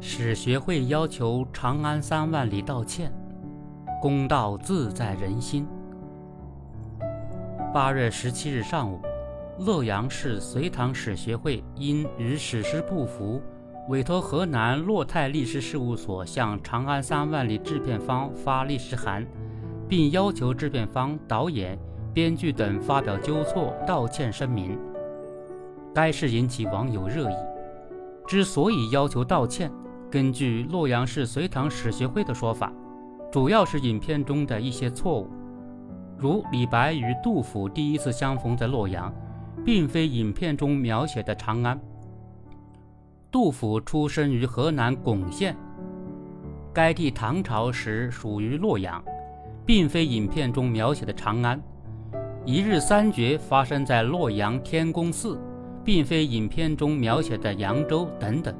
[0.00, 3.12] 史学会要求长安三万里道歉，
[4.00, 5.66] 公道自在人心。
[7.74, 9.00] 八月十七日上午，
[9.58, 13.42] 洛阳市隋唐史学会因与史实不符，
[13.88, 19.26] 委托河南洛泰律师事务所向长安三万里制片方发律师函，
[19.88, 21.76] 并要求制片方、导演、
[22.14, 24.78] 编剧等发表纠错道歉声明。
[25.92, 27.34] 该事引起网友热议。
[28.26, 29.72] 之所以要求道歉，
[30.10, 32.72] 根据洛阳市隋唐史学会的说法，
[33.30, 35.28] 主要是影片中的一些错误，
[36.16, 39.12] 如李白与杜甫第一次相逢在洛阳，
[39.64, 41.78] 并非影片中描写的长安。
[43.30, 45.56] 杜甫出生于河南巩县，
[46.72, 49.04] 该地唐朝时属于洛阳，
[49.66, 51.60] 并非影片中描写的长安。
[52.46, 55.38] 一日三绝发生在洛阳天宫寺。
[55.88, 58.54] 并非影片中描写的扬州等等。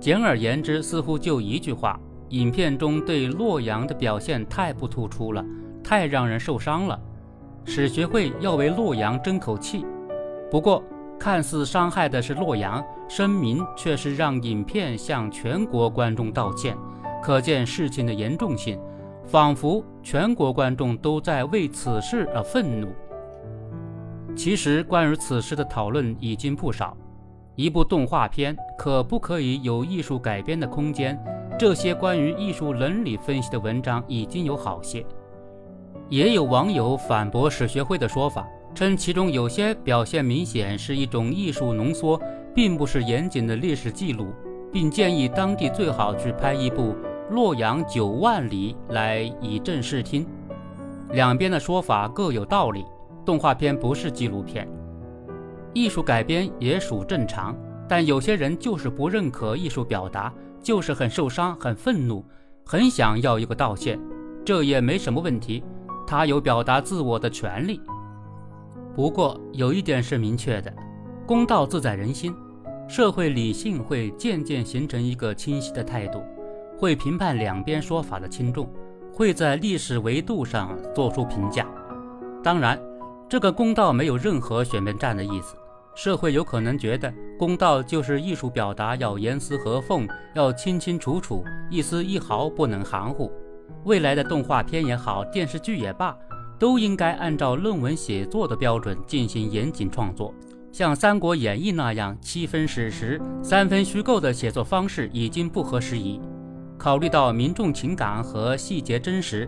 [0.00, 2.00] 简而言之，似乎就一句话：
[2.30, 5.44] 影片中对洛阳的表现太不突出了，
[5.84, 6.98] 太让人受伤了。
[7.66, 9.84] 史学会要为洛阳争口气，
[10.50, 10.82] 不过
[11.18, 16.74] 看似伤害的是洛阳，声明却是让影片向全国观众道歉，
[17.22, 18.80] 可见事情的严重性，
[19.26, 22.88] 仿佛全国观众都在为此事而愤怒。
[24.34, 26.96] 其实，关于此事的讨论已经不少。
[27.60, 31.22] 一部动画片可不可以有艺术改编的空间？
[31.58, 35.04] 这些关于艺术伦理分析的文章已经有好些。
[36.08, 42.18] 也有网友反驳史学会的说法，称其中有些表现明显是一种艺术浓缩，
[42.54, 44.28] 并不是严谨的历史记录，
[44.72, 46.94] 并建议当地最好去拍一部
[47.28, 50.26] 《洛阳九万里》来以正视听。
[51.12, 52.86] 两边的说法各有道理。
[53.22, 54.66] 动画片不是纪录片，
[55.72, 57.56] 艺术改编也属正常，
[57.88, 62.24] 但有些人就是不认可艺术表达，就是很受伤、很愤怒，
[62.64, 63.98] 很想要一个道歉，
[64.44, 65.62] 这也没什么问题，
[66.06, 67.80] 他有表达自我的权利。
[68.94, 70.72] 不过有一点是明确的，
[71.26, 72.34] 公道自在人心，
[72.88, 76.20] 社会理性会渐渐形成一个清晰的态度，
[76.76, 78.68] 会评判两边说法的轻重，
[79.12, 81.66] 会在历史维度上做出评价。
[82.42, 82.76] 当然。
[83.28, 85.54] 这个公道没有任何选边站的意思，
[86.02, 93.30] 社会有可能觉得公道就是艺术表达要严丝合缝，要清清楚楚，一丝一毫不能含糊。
[93.84, 96.16] 未来的动画片也好，电视剧也罢，
[96.58, 100.32] 都应该按照论文写作的标准进行严谨创作。
[100.72, 106.18] 像《三国演义》那样七分史实、三分虚构的写作方式已经不合时宜。
[106.78, 109.46] 考虑到民众情感和细节真实。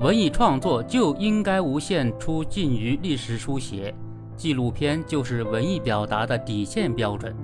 [0.00, 3.94] 文艺创作就应该无限出近于历史书写，
[4.36, 7.34] 纪录片就是文艺表达的底线标准。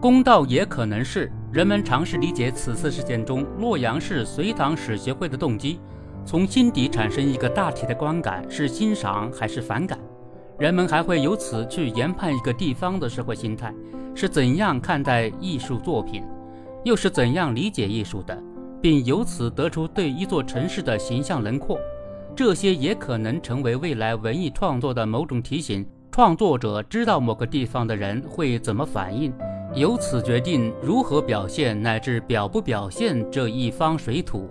[0.00, 5.78] 公道也可能是人们尝试理解此次事件中洛阳市隋唐史学会的动机，
[6.24, 9.98] 从心底产生一个大体的观感，是欣赏还是反感？
[10.58, 13.74] 人们还会由此去研判一个地方的社会心态，
[14.14, 16.22] 是怎样看待艺术作品，
[16.84, 18.42] 又是怎样理解艺术的？
[18.82, 21.78] 并由此得出对一座城市的形象轮廓，
[22.34, 25.86] 这些也可能成为未来文艺创作的某种提醒。
[26.12, 29.32] 创作者知道某个地方的人会怎么反应，
[29.74, 34.50] 由此决定如何表现乃至表不表现这一方水土。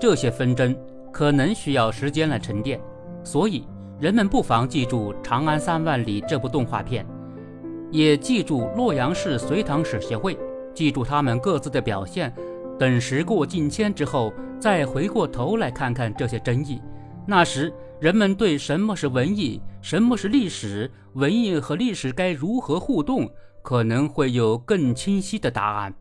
[0.00, 0.74] 这些纷争
[1.12, 2.80] 可能需要时间来沉淀，
[3.24, 3.66] 所以
[3.98, 7.04] 人们不妨记住《长安三万里》这部动画片，
[7.90, 10.38] 也记住洛阳市隋唐史协会，
[10.72, 12.32] 记住他们各自的表现。
[12.78, 16.80] 等时过境迁之后，再回过头来看看这些争议，
[17.30, 23.30] 那时人们对什么是文艺，什么是历史，文艺和历史该如何互动，
[23.60, 25.94] 可能会有更清晰的答案。